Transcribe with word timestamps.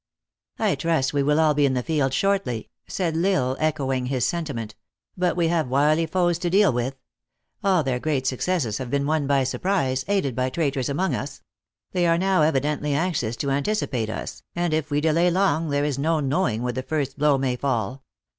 "I 0.57 0.73
trust 0.73 1.13
we 1.13 1.21
will 1.21 1.39
all 1.39 1.53
be 1.53 1.63
in 1.63 1.75
the 1.75 1.83
field 1.83 2.11
shortly," 2.11 2.71
said 2.87 3.15
L 3.15 3.23
Isle, 3.51 3.57
echoing 3.59 4.07
his 4.07 4.27
sentiment." 4.27 4.73
But 5.15 5.35
we 5.37 5.49
have 5.49 5.67
wily 5.67 6.07
foes 6.07 6.39
to 6.39 6.49
deal 6.49 6.73
with. 6.73 6.95
All 7.63 7.83
their 7.83 7.99
great 7.99 8.25
successes 8.25 8.79
have 8.79 8.89
been 8.89 9.05
won 9.05 9.27
by 9.27 9.43
surprise, 9.43 10.03
aided 10.07 10.35
by 10.35 10.49
traitors 10.49 10.89
among 10.89 11.13
us. 11.13 11.43
They 11.91 12.07
are 12.07 12.17
now 12.17 12.41
evidently 12.41 12.95
anxious 12.95 13.35
to 13.35 13.51
anticipate 13.51 14.09
us, 14.09 14.41
and 14.55 14.73
if 14.73 14.89
we 14.89 15.01
delay 15.01 15.29
long, 15.29 15.69
there 15.69 15.85
is 15.85 15.99
no 15.99 16.19
knowing 16.19 16.63
where 16.63 16.73
the 16.73 16.81
first 16.81 17.19
blow 17.19 17.37
may 17.37 17.55
fall. 17.55 18.01